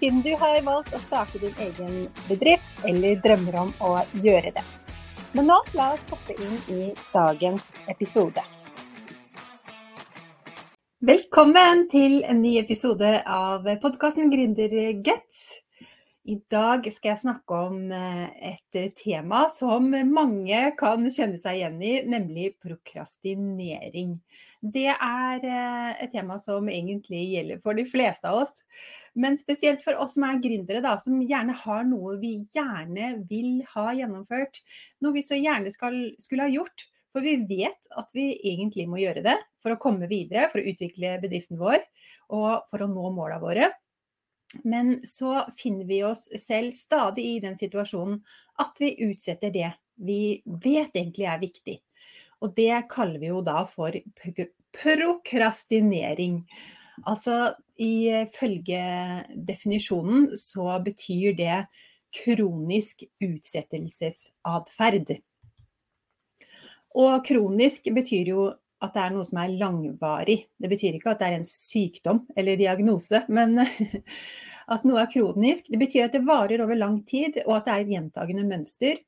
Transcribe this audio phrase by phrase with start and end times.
[0.00, 3.90] siden du har valgt å starte din egen bedrift eller drømmer om å
[4.24, 4.64] gjøre det.
[5.36, 6.80] Men nå, la oss hoppe inn i
[7.12, 8.42] dagens episode.
[11.04, 15.42] Velkommen til en ny episode av podkasten Gründerguts.
[16.28, 21.78] I dag skal jeg snakke om eh, et tema som mange kan kjenne seg igjen
[21.80, 24.18] i, nemlig prokrastinering.
[24.60, 28.60] Det er eh, et tema som egentlig gjelder for de fleste av oss.
[29.14, 33.64] Men spesielt for oss som er gründere, da, som gjerne har noe vi gjerne vil
[33.72, 34.62] ha gjennomført.
[35.02, 36.86] Noe vi så gjerne skal, skulle ha gjort.
[37.10, 40.68] For vi vet at vi egentlig må gjøre det for å komme videre, for å
[40.70, 41.80] utvikle bedriften vår
[42.30, 43.66] og for å nå måla våre.
[44.62, 48.20] Men så finner vi oss selv stadig i den situasjonen
[48.62, 51.78] at vi utsetter det vi vet egentlig er viktig.
[52.40, 53.92] Og det kaller vi jo da for
[54.74, 56.44] prokrastinering.
[57.08, 58.82] Altså ifølge
[59.48, 61.64] definisjonen så betyr det
[62.14, 65.14] kronisk utsettelsesatferd.
[67.00, 68.48] Og kronisk betyr jo
[68.80, 70.38] at det er noe som er langvarig.
[70.56, 73.60] Det betyr ikke at det er en sykdom eller diagnose, men
[74.74, 75.68] at noe er kronisk.
[75.70, 79.00] Det betyr at det varer over lang tid, og at det er et gjentagende mønster.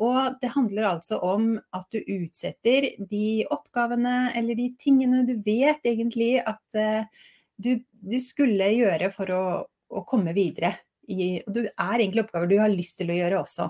[0.00, 5.84] Og det handler altså om at du utsetter de oppgavene eller de tingene du vet
[5.86, 7.26] egentlig at uh,
[7.60, 10.72] du, du, skulle gjøre for å, å komme videre.
[11.10, 13.68] I, og du er egentlig oppgaver du har lyst til å gjøre også.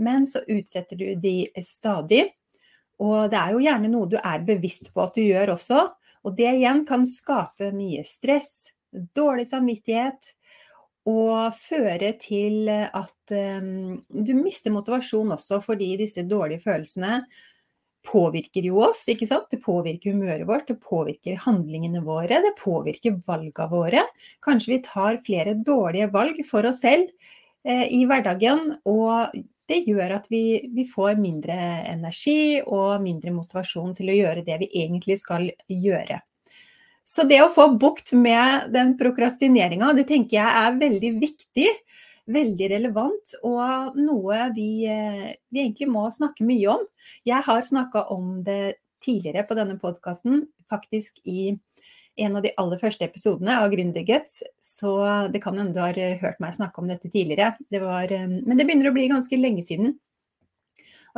[0.00, 2.24] Men så utsetter du de stadig.
[3.02, 5.84] Og det er jo gjerne noe du er bevisst på at du gjør også.
[6.26, 8.70] Og det igjen kan skape mye stress,
[9.14, 10.32] dårlig samvittighet,
[11.08, 13.32] og føre til at
[13.62, 17.22] um, du mister motivasjon også fordi disse dårlige følelsene
[18.08, 19.48] påvirker jo oss, ikke sant.
[19.52, 24.04] Det påvirker humøret vårt, det påvirker handlingene våre, det påvirker valgene våre.
[24.44, 27.08] Kanskje vi tar flere dårlige valg for oss selv
[27.68, 29.36] eh, i hverdagen, og
[29.68, 30.42] det gjør at vi,
[30.72, 31.56] vi, får mindre
[31.90, 36.22] energi og mindre motivasjon til å gjøre det vi egentlig skal gjøre.
[37.08, 41.68] Så det å få bukt med den prokrastineringa, det tenker jeg er veldig viktig.
[42.28, 46.82] Veldig relevant og noe vi, eh, vi egentlig må snakke mye om.
[47.24, 51.54] Jeg har snakka om det tidligere på denne podkasten, faktisk i
[52.18, 54.92] en av de aller første episodene av Gründerguts, så
[55.32, 57.54] det kan hende du har hørt meg snakke om dette tidligere.
[57.70, 59.96] Det var, eh, men det begynner å bli ganske lenge siden.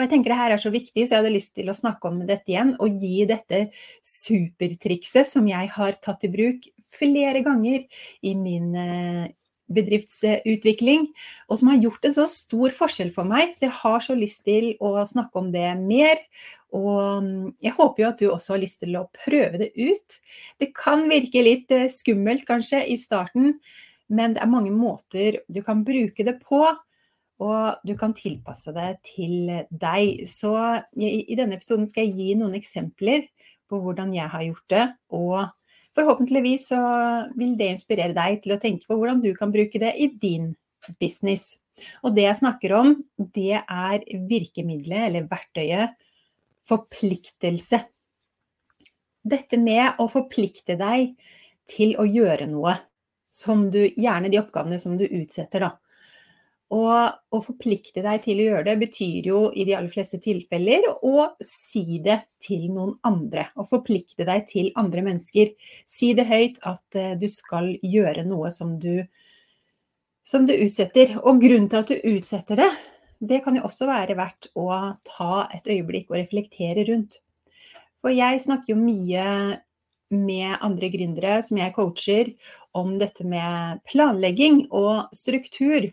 [0.00, 2.08] Og jeg tenker det her er så viktig, så jeg hadde lyst til å snakke
[2.08, 2.70] om dette igjen.
[2.80, 3.66] Og gi dette
[4.00, 7.84] supertrikset som jeg har tatt i bruk flere ganger
[8.24, 9.26] i min eh,
[9.68, 11.04] bedriftsutvikling,
[11.52, 13.52] og som har gjort en så stor forskjell for meg.
[13.52, 16.24] Så jeg har så lyst til å snakke om det mer.
[16.72, 20.20] Og mm, jeg håper jo at du også har lyst til å prøve det ut.
[20.64, 23.58] Det kan virke litt eh, skummelt kanskje i starten,
[24.08, 26.64] men det er mange måter du kan bruke det på
[27.40, 30.26] og du kan tilpasse det til deg.
[30.28, 30.52] Så
[31.00, 33.24] i denne episoden skal jeg gi noen eksempler
[33.70, 34.84] på hvordan jeg har gjort det.
[35.16, 35.38] Og
[35.96, 36.82] forhåpentligvis så
[37.38, 40.52] vil det inspirere deg til å tenke på hvordan du kan bruke det i din
[41.00, 41.54] business.
[42.04, 45.96] Og det jeg snakker om, det er virkemidlet eller verktøyet
[46.68, 47.80] forpliktelse.
[49.20, 51.14] Dette med å forplikte deg
[51.68, 52.76] til å gjøre noe
[53.30, 55.76] som du Gjerne de oppgavene som du utsetter, da.
[56.70, 60.84] Og å forplikte deg til å gjøre det betyr jo i de aller fleste tilfeller
[61.02, 63.48] å si det til noen andre.
[63.58, 65.50] Å forplikte deg til andre mennesker.
[65.90, 69.02] Si det høyt at eh, du skal gjøre noe som du,
[70.22, 71.16] som du utsetter.
[71.24, 72.70] Og grunnen til at du utsetter det,
[73.18, 74.70] det kan jo også være verdt å
[75.10, 77.18] ta et øyeblikk og reflektere rundt.
[78.00, 79.26] For jeg snakker jo mye
[80.10, 82.30] med andre gründere som jeg coacher,
[82.74, 85.90] om dette med planlegging og struktur.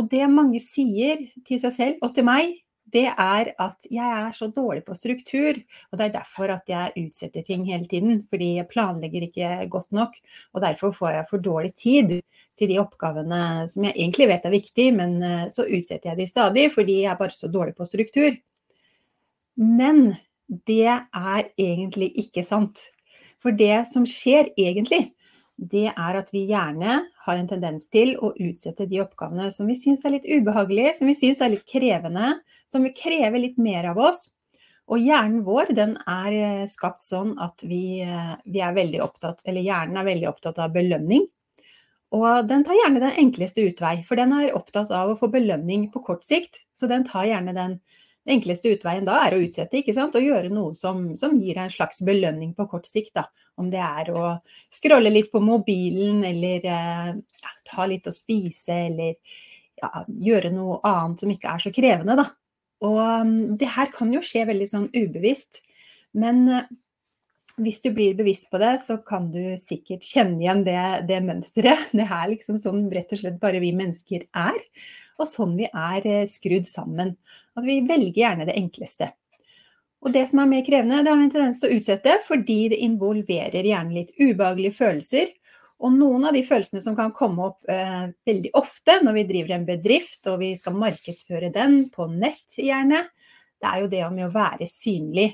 [0.00, 2.54] Og det mange sier til seg selv og til meg,
[2.90, 5.58] det er at jeg er så dårlig på struktur.
[5.90, 8.22] Og det er derfor at jeg utsetter ting hele tiden.
[8.26, 10.16] Fordi jeg planlegger ikke godt nok.
[10.54, 12.16] Og derfor får jeg for dårlig tid
[12.58, 16.26] til de oppgavene som jeg egentlig vet er viktige, men eh, så utsetter jeg de
[16.28, 18.34] stadig fordi jeg er bare så dårlig på struktur.
[19.60, 20.10] Men
[20.66, 22.88] det er egentlig ikke sant.
[23.40, 25.12] For det som skjer egentlig,
[25.60, 29.76] det er at vi gjerne har en tendens til å utsette de oppgavene som vi
[29.76, 32.32] syns er litt ubehagelige, som vi syns er litt krevende,
[32.70, 34.28] som vil kreve litt mer av oss.
[34.90, 39.44] Og hjernen vår den er eh, skapt sånn at vi, eh, vi er veldig opptatt,
[39.46, 41.28] eller hjernen er veldig opptatt av belønning.
[42.16, 45.90] Og den tar gjerne den enkleste utvei, for den er opptatt av å få belønning
[45.92, 46.64] på kort sikt.
[46.74, 47.76] Så den tar gjerne den
[48.26, 51.56] den enkleste utveien da er å utsette, ikke sant, og gjøre noe som, som gir
[51.56, 53.14] deg en slags belønning på kort sikt.
[53.16, 53.26] Da.
[53.60, 54.24] Om det er å
[54.72, 59.16] scrolle litt på mobilen, eller eh, ja, ta litt å spise, eller
[59.80, 62.28] ja, gjøre noe annet som ikke er så krevende, da.
[62.84, 65.60] Og um, det her kan jo skje veldig sånn ubevisst.
[66.16, 66.62] Men uh,
[67.60, 70.80] hvis du blir bevisst på det, så kan du sikkert kjenne igjen det,
[71.10, 71.90] det mønsteret.
[71.96, 74.58] Det er liksom sånn rett og slett bare vi mennesker er
[75.20, 77.14] og sånn vi er eh, skrudd sammen.
[77.58, 79.10] At vi velger gjerne det enkleste.
[80.00, 82.60] Og det som er mer krevende, det har vi en tendens til å utsette fordi
[82.72, 85.34] det involverer gjerne litt ubehagelige følelser.
[85.80, 89.56] Og noen av de følelsene som kan komme opp eh, veldig ofte når vi driver
[89.56, 93.04] en bedrift og vi skal markedsføre den på nett gjerne,
[93.60, 95.30] det er jo det med å være synlig.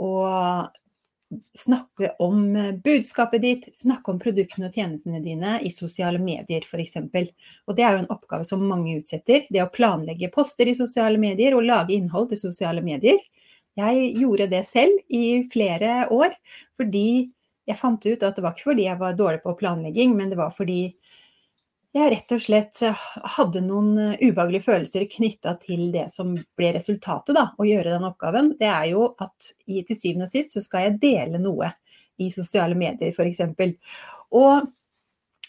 [0.00, 0.79] Og
[1.58, 6.96] snakke om eh, budskapet ditt, snakke om produktene og tjenestene dine i sosiale medier f.eks.
[7.66, 9.46] Og det er jo en oppgave som mange utsetter.
[9.50, 13.20] Det å planlegge poster i sosiale medier og lage innhold til sosiale medier.
[13.78, 16.34] Jeg gjorde det selv i flere år
[16.78, 17.30] fordi
[17.70, 20.38] jeg fant ut at det var ikke fordi jeg var dårlig på planlegging, men det
[20.40, 20.82] var fordi
[21.96, 23.04] jeg rett og slett eh,
[23.36, 28.06] hadde noen eh, ubehagelige følelser knytta til det som ble resultatet, da, å gjøre den
[28.06, 28.52] oppgaven.
[28.60, 31.72] Det er jo at i, til syvende og sist så skal jeg dele noe
[32.20, 33.42] i sosiale medier, f.eks.
[34.38, 34.68] Og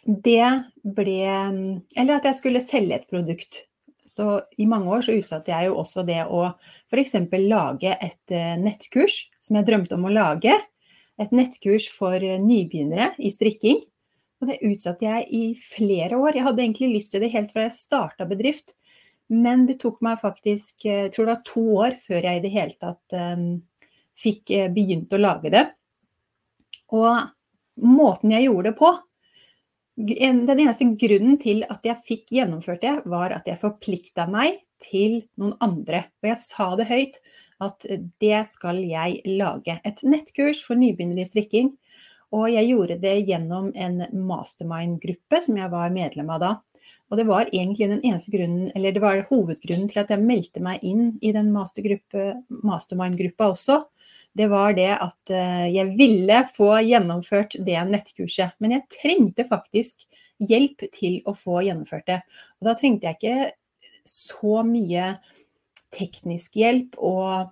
[0.02, 0.48] det
[0.82, 3.68] ble Eller at jeg skulle selge et produkt.
[4.10, 6.48] Så i mange år så utsatte jeg jo også det å
[6.90, 7.16] f.eks.
[7.46, 10.58] lage et eh, nettkurs som jeg drømte om å lage.
[11.22, 13.84] Et nettkurs for nybegynnere i strikking.
[14.42, 16.36] Og det utsatte jeg i flere år.
[16.36, 18.74] Jeg hadde egentlig lyst til det helt fra jeg starta bedrift.
[19.32, 22.44] Men det tok meg faktisk jeg eh, tror det var to år før jeg i
[22.44, 23.46] det hele tatt um,
[24.18, 25.64] fikk eh, begynt å lage det.
[26.92, 27.30] Og
[27.80, 28.92] måten jeg gjorde det på
[30.02, 35.20] Den eneste grunnen til at jeg fikk gjennomført det, var at jeg forplikta meg til
[35.40, 36.06] noen andre.
[36.24, 37.20] Og jeg sa det høyt
[37.62, 37.86] at
[38.24, 39.78] det skal jeg lage.
[39.86, 41.76] Et nettkurs for nybegynnere i strikking
[42.32, 46.52] og jeg gjorde det gjennom en mastermind-gruppe som jeg var medlem av da.
[47.12, 50.64] Og det var egentlig den eneste grunnen, eller det var hovedgrunnen til at jeg meldte
[50.64, 53.82] meg inn i den mastermind-gruppa også.
[54.32, 58.56] Det var det at eh, jeg ville få gjennomført det nettkurset.
[58.64, 60.06] Men jeg trengte faktisk
[60.40, 62.22] hjelp til å få gjennomført det.
[62.62, 63.52] Og da trengte jeg ikke
[64.08, 65.12] så mye
[65.92, 67.52] teknisk hjelp og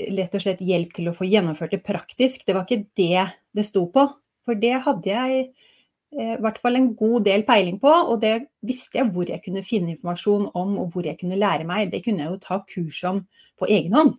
[0.00, 2.46] rett og slett hjelp til å få gjennomført det praktisk.
[2.46, 4.06] Det var ikke det det sto på.
[4.46, 8.34] For det hadde jeg eh, i hvert fall en god del peiling på, og det
[8.66, 11.90] visste jeg hvor jeg kunne finne informasjon om, og hvor jeg kunne lære meg.
[11.92, 13.24] Det kunne jeg jo ta kurs om
[13.60, 14.16] på egen hånd.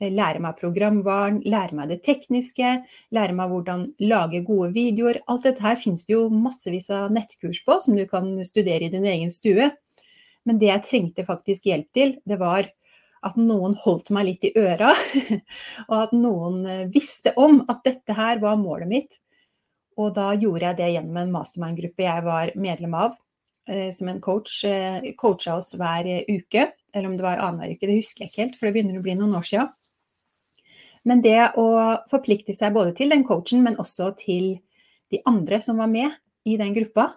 [0.00, 2.72] Eh, lære meg programvaren, lære meg det tekniske,
[3.12, 5.20] lære meg hvordan lage gode videoer.
[5.28, 8.92] Alt dette her finnes det jo massevis av nettkurs på som du kan studere i
[8.92, 9.68] din egen stue.
[10.48, 12.70] Men det jeg trengte faktisk hjelp til, det var
[13.26, 14.92] at noen holdt meg litt i øra,
[15.90, 19.18] og at noen eh, visste om at dette her var målet mitt.
[20.00, 23.18] Og da gjorde jeg det gjennom en mastermind-gruppe jeg var medlem av,
[23.68, 26.70] eh, som en coach eh, coacha oss hver uke.
[26.94, 29.04] Eller om det var annenhver uke, det husker jeg ikke helt, for det begynner å
[29.04, 29.70] bli noen år siden.
[31.08, 31.68] Men det å
[32.10, 34.58] forplikte seg både til den coachen, men også til
[35.12, 36.12] de andre som var med
[36.48, 37.12] i den gruppa,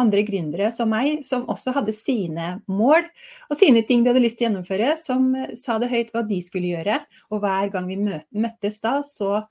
[0.00, 3.04] andre gründere som meg, som også hadde sine mål
[3.48, 6.24] og sine ting de hadde lyst til å gjennomføre, som eh, sa det høyt hva
[6.26, 6.98] de skulle gjøre.
[7.30, 9.44] Og hver gang vi møttes da, så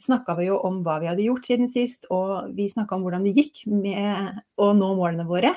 [0.00, 3.26] snakka vi jo om hva vi hadde gjort siden sist, og vi snakka om hvordan
[3.26, 5.52] det gikk med å nå målene våre.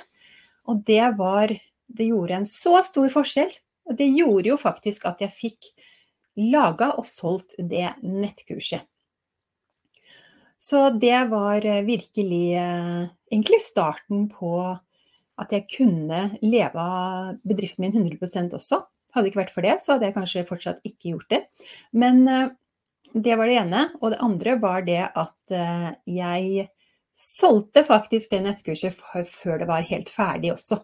[0.67, 1.55] Og det var
[1.93, 3.51] Det gjorde en så stor forskjell.
[3.85, 5.67] Og det gjorde jo faktisk at jeg fikk
[6.39, 8.81] laga og solgt det nettkurset.
[10.63, 14.55] Så det var eh, virkelig eh, egentlig starten på
[15.35, 18.79] at jeg kunne leve av bedriften min 100% også.
[19.11, 21.41] Hadde det ikke vært for det, så hadde jeg kanskje fortsatt ikke gjort det.
[21.91, 22.45] Men eh,
[23.11, 23.81] det var det ene.
[23.99, 25.53] Og det andre var det at
[26.09, 26.69] jeg
[27.13, 28.95] solgte faktisk det nettkurset
[29.27, 30.79] før det var helt ferdig også.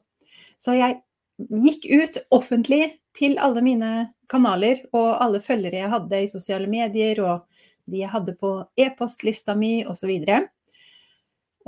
[0.59, 1.00] Så jeg
[1.63, 2.83] gikk ut offentlig
[3.15, 3.93] til alle mine
[4.29, 7.59] kanaler og alle følgere jeg hadde i sosiale medier og
[7.91, 10.12] de jeg hadde på e-postlista mi osv.
[10.13, 10.48] Og,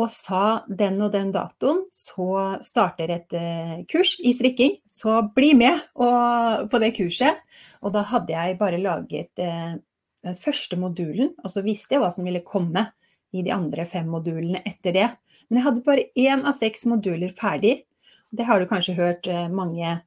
[0.01, 5.53] og sa den og den datoen så starter et eh, kurs i strikking, så bli
[5.57, 7.41] med på det kurset.
[7.81, 9.75] Og da hadde jeg bare laget eh,
[10.21, 12.87] den første modulen, og så visste jeg hva som ville komme
[13.31, 15.07] i de andre fem modulene etter det.
[15.49, 17.81] Men jeg hadde bare én av seks moduler ferdig.
[18.31, 19.97] Det har du kanskje hørt eh, mange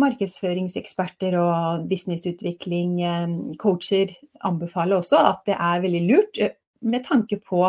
[0.00, 7.38] markedsføringseksperter og businessutvikling, eh, coacher anbefaler også, at det er veldig lurt eh, med tanke
[7.40, 7.66] på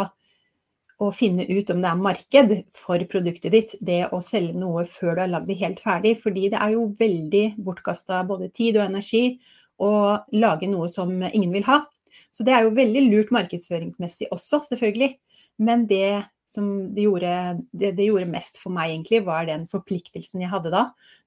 [1.03, 5.18] å finne ut om det er marked for produktet ditt, det å selge noe før
[5.18, 6.15] du har lagd det helt ferdig.
[6.22, 9.39] Fordi det er jo veldig bortkasta både tid og energi
[9.84, 9.92] å
[10.38, 11.82] lage noe som ingen vil ha.
[12.32, 15.18] Så det er jo veldig lurt markedsføringsmessig også, selvfølgelig.
[15.62, 17.33] Men det som det gjorde,
[17.74, 20.83] det, det gjorde, mest for meg, egentlig, var den forpliktelsen jeg hadde da.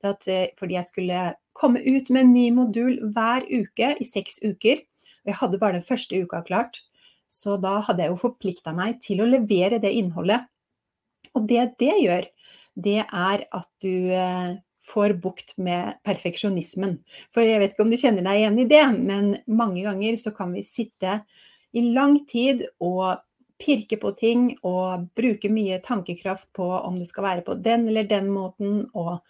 [0.06, 1.22] At, eh, fordi jeg skulle
[1.56, 4.84] komme ut med en ny modul hver uke i seks uker.
[5.24, 6.82] Og jeg hadde bare den første uka klart.
[7.26, 10.46] Så da hadde jeg jo forplikta meg til å levere det innholdet.
[11.34, 12.30] Og det det gjør,
[12.76, 14.56] det er at du eh,
[14.86, 16.98] får bukt med perfeksjonismen.
[17.34, 20.32] For jeg vet ikke om du kjenner deg igjen i det, men mange ganger så
[20.36, 21.20] kan vi sitte
[21.76, 23.18] i lang tid og
[23.60, 28.08] pirke på ting og bruke mye tankekraft på om det skal være på den eller
[28.08, 29.22] den måten, og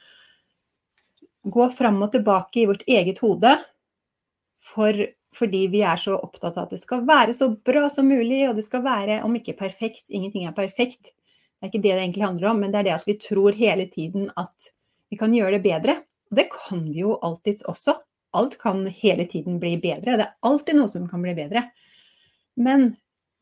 [1.47, 3.53] gå fram og tilbake i vårt eget hode
[4.67, 4.99] for,
[5.37, 8.57] fordi vi er så opptatt av at det skal være så bra som mulig, og
[8.59, 11.13] det skal være, om ikke perfekt, ingenting er perfekt.
[11.13, 13.57] Det er ikke det det egentlig handler om, men det er det at vi tror
[13.57, 14.71] hele tiden at
[15.11, 15.97] vi kan gjøre det bedre.
[16.31, 17.95] Og det kan vi jo alltids også.
[18.37, 20.19] Alt kan hele tiden bli bedre.
[20.19, 21.63] Det er alltid noe som kan bli bedre.
[22.61, 22.91] Men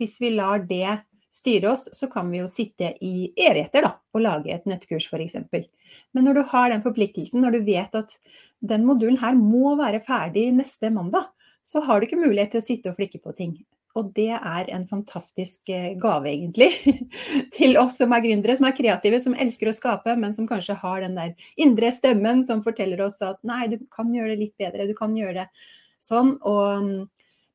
[0.01, 1.01] hvis vi lar det
[1.35, 5.37] styre oss, så kan vi jo sitte i evigheter da, og lage et nettkurs f.eks.
[6.15, 8.19] Men når du har den forpliktelsen, når du vet at
[8.63, 11.27] den modulen her må være ferdig neste mandag,
[11.65, 13.57] så har du ikke mulighet til å sitte og flikke på ting.
[13.99, 16.71] Og det er en fantastisk eh, gave, egentlig,
[17.57, 20.77] til oss som er gründere, som er kreative, som elsker å skape, men som kanskje
[20.81, 24.57] har den der indre stemmen som forteller oss at nei, du kan gjøre det litt
[24.59, 25.69] bedre, du kan gjøre det
[26.03, 26.35] sånn.
[26.43, 26.99] Og mm,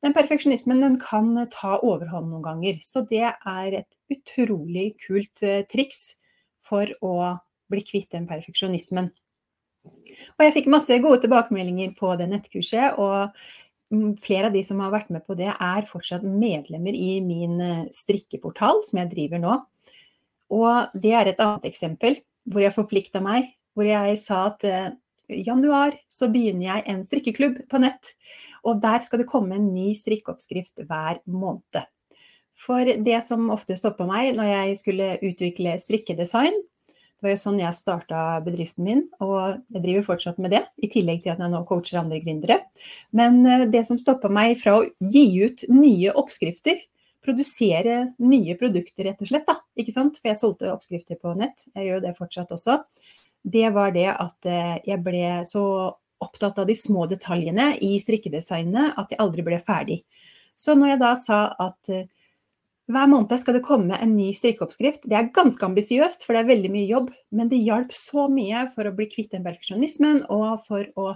[0.04, 2.78] den perfeksjonismen den kan ta overhånd noen ganger.
[2.84, 6.14] Så det er et utrolig kult eh, triks
[6.64, 7.16] for å
[7.70, 9.10] bli kvitt den perfeksjonismen.
[9.84, 13.30] Og jeg fikk masse gode tilbakemeldinger på det nettkurset, og
[13.94, 17.60] mm, flere av de som har vært med på det, er fortsatt medlemmer i min
[17.64, 19.60] eh, strikkeportal, som jeg driver nå.
[20.50, 22.18] Og det er et annet eksempel
[22.50, 24.90] hvor jeg forplikta meg, hvor jeg sa at eh,
[25.44, 28.12] januar så begynner jeg en strikkeklubb på nett.
[28.66, 31.86] Og der skal det komme en ny strikkeoppskrift hver måned.
[32.60, 36.58] For det som ofte stoppa meg når jeg skulle utvikle strikkedesign,
[37.20, 40.88] det var jo sånn jeg starta bedriften min, og jeg driver fortsatt med det, i
[40.88, 42.56] tillegg til at jeg nå coacher andre gründere.
[43.12, 46.80] Men eh, det som stoppa meg fra å gi ut nye oppskrifter,
[47.20, 50.16] produsere nye produkter, rett og slett, da, ikke sant?
[50.16, 52.80] For jeg solgte oppskrifter på nett, jeg gjør det fortsatt også
[53.42, 55.64] det var det at eh, jeg ble så
[56.20, 60.02] opptatt av de små detaljene i strikkedesignet at jeg aldri ble ferdig.
[60.60, 62.08] Så når jeg da sa at eh,
[62.90, 66.50] hver måned skal det komme en ny strikkeoppskrift, det er ganske ambisiøst, for det er
[66.50, 70.58] veldig mye jobb, men det hjalp så mye for å bli kvitt den perfeksjonismen, og
[70.66, 71.14] for å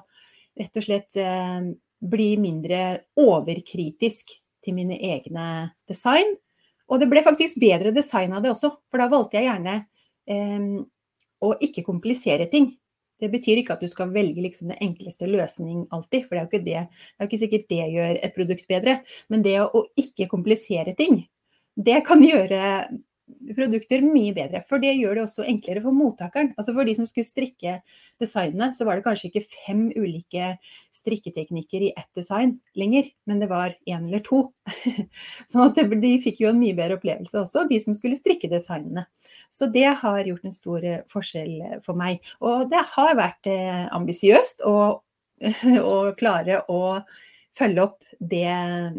[0.55, 1.67] rett og slett eh,
[2.05, 2.81] bli mindre
[3.21, 5.49] overkritisk til mine egne
[5.89, 6.37] design.
[6.89, 9.77] Og det ble faktisk bedre design av det også, for da valgte jeg gjerne
[10.31, 10.69] eh,
[11.43, 12.73] og ikke komplisere ting.
[13.23, 16.45] Det betyr ikke at du skal velge liksom den enkleste løsning alltid, for det er
[16.45, 16.83] jo ikke det.
[16.91, 18.97] Det er ikke sikkert det gjør et produkt bedre.
[19.33, 21.23] Men det å ikke komplisere ting,
[21.75, 22.61] det kan gjøre
[23.57, 24.61] produkter mye bedre.
[24.69, 26.53] For det gjør det også enklere for mottakeren.
[26.59, 27.79] Altså For de som skulle strikke
[28.21, 30.55] designene, så var det kanskje ikke fem ulike
[30.95, 34.47] strikketeknikker i ett design lenger, men det var én eller to.
[35.51, 39.07] Sånn de fikk jo en mye bedre opplevelse også, de som skulle strikke designene.
[39.53, 42.25] Så det har gjort en stor eh, forskjell for meg.
[42.45, 44.77] Og det har vært eh, ambisiøst å
[46.21, 46.83] klare å
[47.59, 48.47] følge opp det,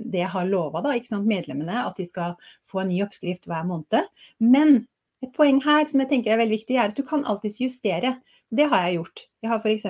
[0.04, 0.82] det jeg har lova
[1.24, 4.08] medlemmene, at de skal få en ny oppskrift hver måned.
[4.40, 4.86] Men
[5.24, 8.18] et poeng her som jeg tenker er veldig viktig, er at du kan alltids justere.
[8.50, 9.28] Det har jeg gjort.
[9.42, 9.88] Jeg har f.eks.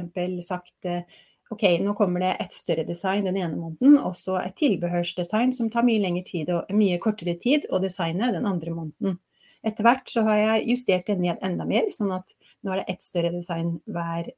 [0.47, 1.03] sagt eh,
[1.51, 5.69] ok, nå kommer det et større design den ene måneden, og så et tilbehørsdesign som
[5.73, 9.19] tar mye tid og mye kortere tid å designe den andre måneden.
[9.65, 12.93] Etter hvert så har jeg justert det ned enda mer, sånn at nå er det
[12.93, 14.29] ett større design hver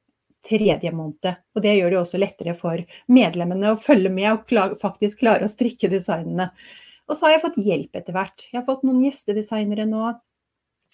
[0.44, 1.30] tredje måned.
[1.56, 5.52] Og det gjør det også lettere for medlemmene å følge med og faktisk klare å
[5.52, 6.50] strikke designene.
[7.08, 8.48] Og så har jeg fått hjelp etter hvert.
[8.50, 10.12] Jeg har fått noen gjestedesignere nå.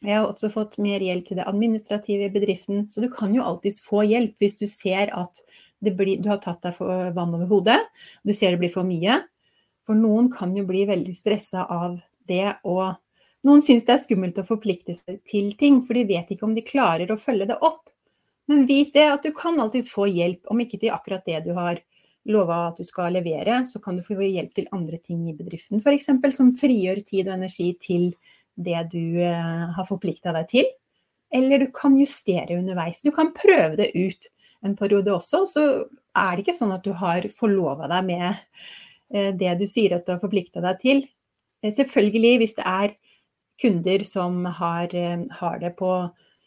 [0.05, 2.87] Jeg har også fått mer hjelp til det administrative i bedriften.
[2.91, 5.43] Så du kan jo alltids få hjelp hvis du ser at
[5.85, 6.79] blir, du har tatt deg
[7.17, 7.81] vann over hodet.
[8.25, 9.21] Du ser det blir for mye.
[9.85, 12.95] For noen kan jo bli veldig stressa av det, og
[13.45, 16.55] noen syns det er skummelt å forplikte seg til ting, for de vet ikke om
[16.57, 17.91] de klarer å følge det opp.
[18.51, 21.53] Men vit det at du kan alltids få hjelp, om ikke til akkurat det du
[21.57, 21.81] har
[22.29, 25.81] lova at du skal levere, så kan du få hjelp til andre ting i bedriften.
[25.81, 26.09] F.eks.
[26.37, 28.09] som frigjør tid og energi til
[28.55, 30.71] det du eh, har forplikta deg til.
[31.35, 33.03] Eller du kan justere underveis.
[33.03, 34.31] Du kan prøve det ut
[34.65, 35.45] en periode også.
[35.51, 35.65] Så
[36.15, 40.07] er det ikke sånn at du har forlova deg med eh, det du sier at
[40.07, 41.03] du har forplikta deg til.
[41.65, 42.97] Eh, selvfølgelig, hvis det er
[43.61, 44.95] kunder som har,
[45.39, 45.91] har det på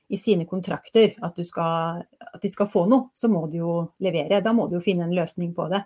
[0.08, 3.74] i sine kontrakter at, skal, at, de skal få noe, så må de jo
[4.04, 4.40] levere.
[4.44, 5.82] Da må de jo finne en løsning på det.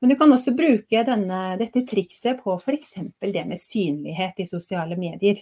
[0.00, 2.94] Men du kan også bruke denne, dette trikset på f.eks.
[3.20, 5.40] det med synlighet i sosiale medier.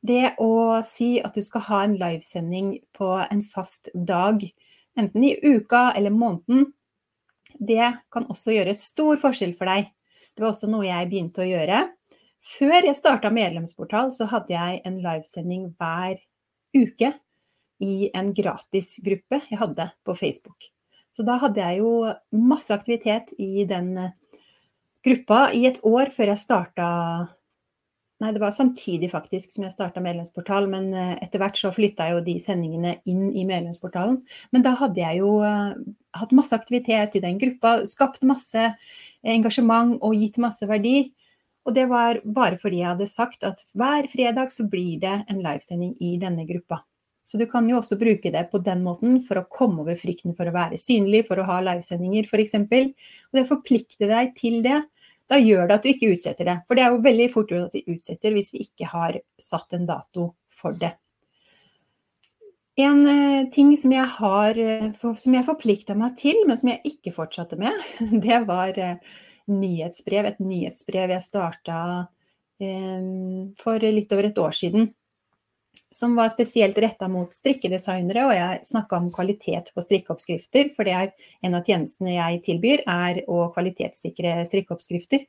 [0.00, 4.44] Det å si at du skal ha en livesending på en fast dag,
[4.98, 6.70] enten i uka eller måneden,
[7.60, 9.88] det kan også gjøre stor forskjell for deg.
[10.36, 11.82] Det var også noe jeg begynte å gjøre.
[12.40, 16.20] Før jeg starta medlemsportal, så hadde jeg en livesending hver
[16.76, 17.12] uke
[17.80, 20.70] i en gratisgruppe jeg hadde på Facebook.
[21.10, 21.92] Så da hadde jeg jo
[22.38, 24.16] masse aktivitet i den eh,
[25.04, 26.88] gruppa i et år før jeg starta
[28.20, 32.10] Nei, det var samtidig faktisk som jeg starta medlemsportal, men eh, etter hvert så flytta
[32.10, 34.18] jo de sendingene inn i medlemsportalen.
[34.52, 35.70] Men da hadde jeg jo eh,
[36.20, 38.66] hatt masse aktivitet i den gruppa, skapt masse
[39.24, 41.14] engasjement og gitt masse verdi.
[41.64, 45.40] Og det var bare fordi jeg hadde sagt at hver fredag så blir det en
[45.40, 46.82] livesending i denne gruppa.
[47.24, 50.34] Så du kan jo også bruke det på den måten for å komme over frykten
[50.36, 52.56] for å være synlig, for å ha livesendinger f.eks.
[52.58, 54.80] Og det forplikter deg til det.
[55.30, 56.56] Da gjør det at du ikke utsetter det.
[56.66, 59.76] For det er jo veldig fort gjort at vi utsetter hvis vi ikke har satt
[59.78, 60.96] en dato for det.
[62.80, 66.94] En eh, ting som jeg har eh, som jeg forplikta meg til, men som jeg
[66.94, 67.76] ikke fortsatte med,
[68.26, 69.18] det var eh,
[69.50, 70.32] nyhetsbrev.
[70.32, 71.82] Et nyhetsbrev jeg starta
[73.56, 74.90] for litt over et år siden
[75.90, 80.94] som var spesielt retta mot strikkedesignere, og jeg snakka om kvalitet på strikkeoppskrifter, for det
[80.94, 81.10] er
[81.46, 85.26] en av tjenestene jeg tilbyr, er å kvalitetssikre strikkeoppskrifter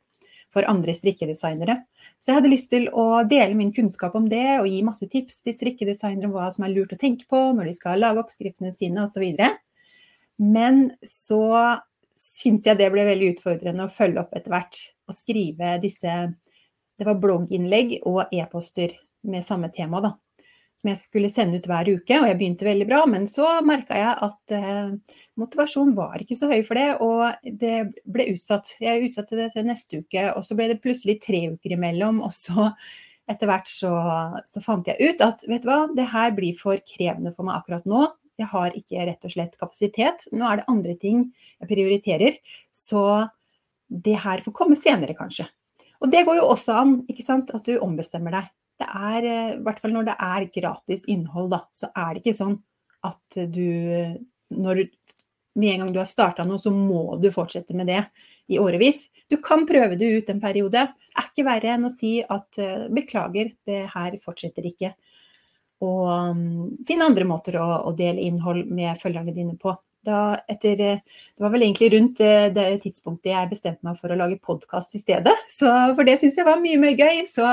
[0.52, 1.80] for andre strikkedesignere.
[2.20, 5.42] Så jeg hadde lyst til å dele min kunnskap om det, og gi masse tips
[5.48, 8.74] til strikkedesignere om hva som er lurt å tenke på når de skal lage oppskriftene
[8.76, 9.26] sine, osv.
[10.42, 11.44] Men så
[12.18, 16.14] syns jeg det ble veldig utfordrende å følge opp etter hvert, og skrive disse
[17.02, 18.94] Det var blogginnlegg og e-poster
[19.26, 20.20] med samme tema, da
[20.82, 23.04] som jeg skulle sende ut hver uke, og jeg begynte veldig bra.
[23.10, 27.76] Men så merka jeg at eh, motivasjonen var ikke så høy for det, og det
[28.10, 28.74] ble utsatt.
[28.82, 32.24] Jeg utsatte det til neste uke, og så ble det plutselig tre uker imellom.
[32.26, 32.72] Og så
[33.30, 33.92] etter hvert så,
[34.50, 37.62] så fant jeg ut at vet du hva, det her blir for krevende for meg
[37.62, 38.08] akkurat nå.
[38.42, 40.26] Jeg har ikke rett og slett kapasitet.
[40.34, 41.28] Nå er det andre ting
[41.62, 42.40] jeg prioriterer.
[42.74, 43.04] Så
[43.92, 45.46] det her får komme senere, kanskje.
[46.02, 48.50] Og det går jo også an, ikke sant, at du ombestemmer deg
[48.82, 52.26] det er, eh, i hvert fall når det er gratis innhold, da, så er det
[52.26, 52.60] ikke sånn
[53.08, 53.66] at du
[54.52, 54.84] når
[55.54, 58.00] med en gang du har starta noe, så må du fortsette med det
[58.52, 59.10] i årevis.
[59.28, 60.86] Du kan prøve det ut en periode.
[60.88, 64.94] Det er ikke verre enn å si at eh, beklager, det her fortsetter ikke.
[65.82, 69.74] Og finn finne andre måter å, å dele innhold med følgerne dine på
[70.06, 72.22] da etter Det var vel egentlig rundt
[72.56, 75.34] det tidspunktet jeg bestemte meg for å lage podkast i stedet.
[75.60, 77.24] Så, for det syns jeg var mye mer gøy.
[77.30, 77.48] Så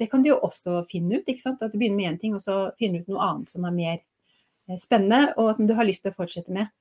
[0.00, 1.26] det kan du jo også finne ut.
[1.26, 1.62] ikke sant?
[1.62, 3.76] At du begynner med én ting, og så finner du ut noe annet som er
[3.76, 6.72] mer eh, spennende, og som du har lyst til å fortsette med.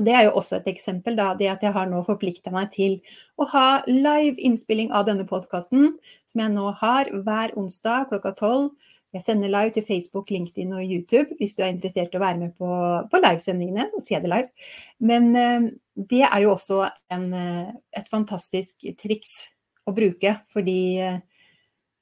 [0.00, 2.70] Og Det er jo også et eksempel, da, det at jeg har nå forplikta meg
[2.72, 2.96] til
[3.36, 5.90] å ha live innspilling av denne podkasten,
[6.30, 8.70] som jeg nå har hver onsdag klokka tolv
[9.10, 12.38] jeg sender live til Facebook, LinkedIn og YouTube hvis du er interessert i å være
[12.44, 12.68] med på,
[13.10, 14.68] på livesendingene og se det live.
[15.02, 15.66] Men uh,
[16.10, 16.84] det er jo også
[17.16, 19.48] en, uh, et fantastisk triks
[19.88, 21.18] å bruke, fordi uh,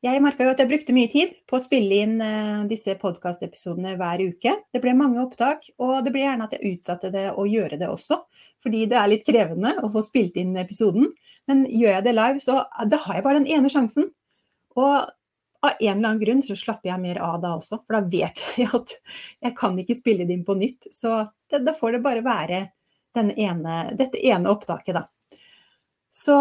[0.05, 2.21] jeg merka jo at jeg brukte mye tid på å spille inn
[2.71, 4.53] disse podkastepisodene hver uke.
[4.71, 7.89] Det ble mange opptak, og det ble gjerne at jeg utsatte det å gjøre det
[7.91, 8.21] også.
[8.63, 11.11] Fordi det er litt krevende å få spilt inn episoden.
[11.51, 14.07] Men gjør jeg det live, så da har jeg bare den ene sjansen.
[14.79, 15.11] Og
[15.61, 18.43] av en eller annen grunn så slapper jeg mer av da også, for da vet
[18.61, 18.97] jeg at
[19.45, 20.91] jeg kan ikke spille det inn på nytt.
[20.95, 22.67] Så det, da får det bare være
[23.15, 25.09] ene, dette ene opptaket, da.
[26.19, 26.35] Så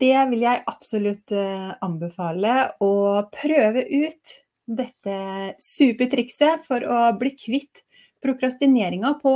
[0.00, 2.94] det vil jeg absolutt uh, anbefale å
[3.32, 4.32] prøve ut
[4.66, 5.16] dette
[5.62, 7.84] supertrikset for å bli kvitt
[8.22, 9.34] prokrastineringa på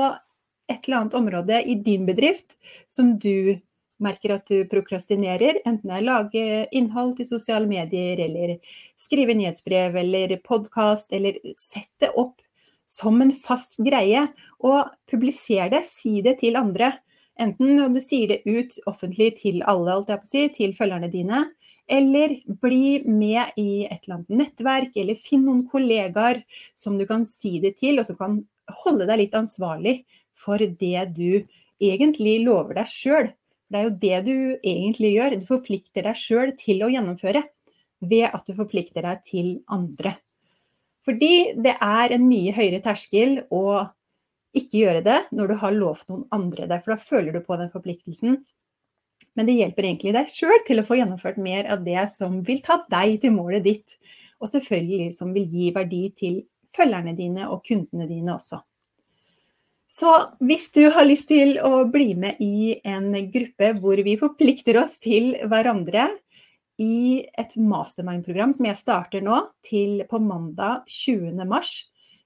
[0.67, 2.57] et eller annet område i din bedrift
[2.91, 3.59] som du
[4.03, 6.45] merker at du prokrastinerer, enten det er lage
[6.77, 8.57] innhold til sosiale medier, eller
[9.01, 12.41] skrive nyhetsbrev eller podkast, eller sett det opp
[12.87, 14.29] som en fast greie,
[14.63, 16.93] og publiser det, si det til andre.
[17.41, 21.45] Enten om du sier det ut offentlig til alle, si, til følgerne dine,
[21.87, 26.43] eller bli med i et eller annet nettverk, eller finn noen kollegaer
[26.75, 28.41] som du kan si det til, og som kan
[28.83, 30.01] holde deg litt ansvarlig
[30.37, 31.43] for det du
[31.83, 33.29] egentlig lover deg sjøl
[33.67, 35.37] Det er jo det du egentlig gjør.
[35.41, 37.43] Du forplikter deg sjøl til å gjennomføre
[38.07, 40.15] ved at du forplikter deg til andre.
[41.07, 43.87] Fordi det er en mye høyere terskel å
[44.57, 47.59] ikke gjøre det når du har lovt noen andre det, for da føler du på
[47.61, 48.39] den forpliktelsen.
[49.37, 52.63] Men det hjelper egentlig deg sjøl til å få gjennomført mer av det som vil
[52.65, 53.99] ta deg til målet ditt,
[54.41, 56.41] og selvfølgelig som vil gi verdi til
[56.77, 58.63] følgerne dine og kundene dine også.
[59.87, 64.81] Så hvis du har lyst til å bli med i en gruppe hvor vi forplikter
[64.83, 66.09] oss til hverandre
[66.83, 71.39] i et mastermind-program som jeg starter nå til på mandag 20.
[71.49, 71.79] mars.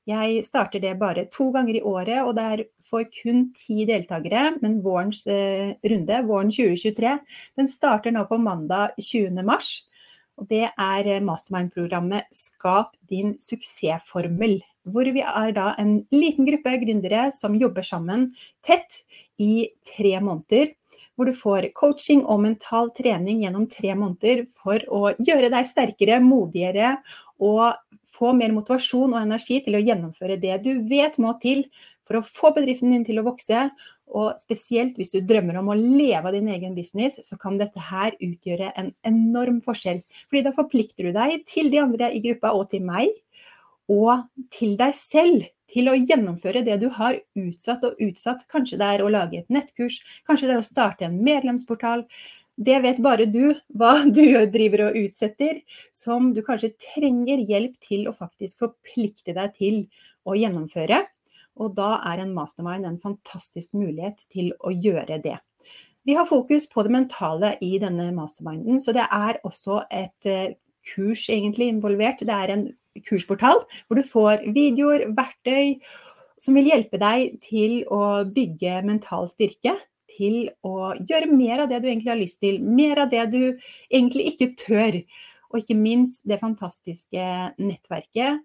[0.08, 4.56] Jeg starter det bare to ganger i året, og det er for kun ti deltakere.
[4.62, 7.12] Men vårens eh, runde, våren 2023,
[7.60, 9.44] den starter nå på mandag 20.
[9.46, 9.84] mars.
[10.40, 14.58] Og det er eh, mastermind-programmet Skap din suksessformel.
[14.88, 18.30] Hvor vi er da en liten gruppe gründere som jobber sammen
[18.64, 19.02] tett
[19.36, 20.72] i tre måneder.
[21.14, 26.16] Hvor du får coaching og mental trening gjennom tre måneder for å gjøre deg sterkere,
[26.24, 26.96] modigere
[27.44, 27.76] og
[28.10, 31.66] få mer motivasjon og energi til å gjennomføre det du vet må til
[32.08, 33.68] for å få bedriften din til å vokse,
[34.10, 37.82] og spesielt hvis du drømmer om å leve av din egen business, så kan dette
[37.90, 40.02] her utgjøre en enorm forskjell.
[40.28, 43.14] Fordi da forplikter du deg til de andre i gruppa og til meg,
[43.90, 45.48] og til deg selv.
[45.70, 48.42] Til å gjennomføre det du har utsatt og utsatt.
[48.50, 52.02] Kanskje det er å lage et nettkurs, kanskje det er å starte en medlemsportal.
[52.60, 55.62] Det vet bare du hva du driver og utsetter,
[55.94, 59.80] som du kanskje trenger hjelp til å faktisk forplikte deg til
[60.26, 61.04] å gjennomføre.
[61.60, 65.36] Og da er en mastermind en fantastisk mulighet til å gjøre det.
[66.08, 70.54] Vi har fokus på det mentale i denne masterminden, så det er også et eh,
[70.94, 72.24] kurs egentlig involvert.
[72.24, 72.64] Det er en
[73.06, 75.76] kursportal hvor du får videoer, verktøy
[76.40, 79.76] som vil hjelpe deg til å bygge mental styrke.
[80.10, 83.42] Til å gjøre mer av det du egentlig har lyst til, mer av det du
[83.92, 84.96] egentlig ikke tør.
[85.52, 87.26] Og ikke minst det fantastiske
[87.60, 88.40] nettverket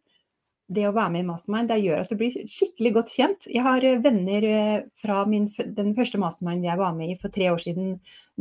[0.71, 3.47] det å være med i Mastermind det gjør at du blir skikkelig godt kjent.
[3.51, 5.45] Jeg har eh, venner eh, fra min,
[5.77, 7.91] den første Mastermind jeg var med i for tre år siden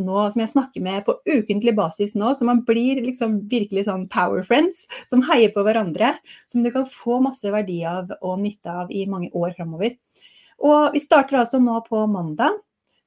[0.01, 2.33] nå, som jeg snakker med på ukentlig basis nå.
[2.33, 6.15] Så man blir liksom virkelig sånn power friends som heier på hverandre.
[6.49, 9.99] Som du kan få masse verdi av og nytte av i mange år framover.
[10.65, 12.57] Og vi starter altså nå på mandag.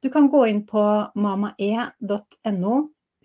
[0.06, 0.84] Du kan gå inn på
[1.18, 2.76] mamae.no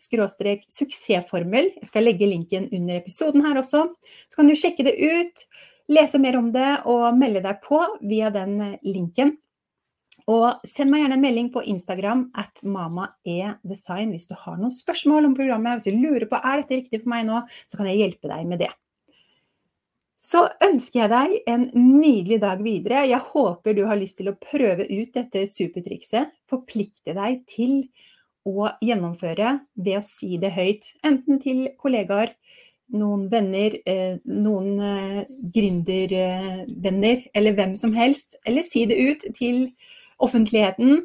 [0.02, 1.68] skråstrek suksessformel.
[1.76, 3.84] Jeg skal legge linken under episoden her også.
[4.00, 5.44] Så kan du sjekke det ut
[5.92, 9.36] lese mer om det og melde deg på via den eh, linken.
[10.30, 15.26] Og send meg gjerne en melding på Instagram at mamaedesign hvis du har noen spørsmål
[15.30, 15.80] om programmet.
[15.80, 18.46] Hvis du lurer på er dette riktig for meg nå, så kan jeg hjelpe deg
[18.50, 18.70] med det.
[20.22, 23.02] Så ønsker jeg deg en nydelig dag videre.
[23.10, 26.30] Jeg håper du har lyst til å prøve ut dette supertrikset.
[26.50, 27.80] Forplikte deg til
[28.46, 32.36] å gjennomføre ved å si det høyt, enten til kollegaer,
[32.96, 35.22] noen venner, eh, noen eh,
[35.54, 38.36] gründervenner, eller hvem som helst.
[38.46, 39.64] Eller si det ut til
[40.22, 41.02] offentligheten.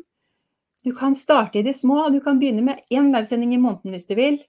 [0.86, 2.10] Du kan starte i det små.
[2.14, 4.40] Du kan begynne med én livesending i måneden hvis du vil,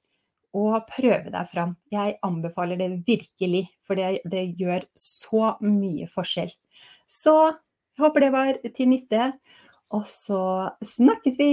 [0.57, 1.77] og prøve deg fram.
[1.93, 6.53] Jeg anbefaler det virkelig, for det, det gjør så mye forskjell.
[7.09, 9.33] Så jeg håper det var til nytte,
[9.95, 10.43] og så
[10.85, 11.53] snakkes vi!